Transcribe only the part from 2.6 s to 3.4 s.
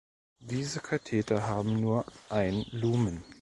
Lumen.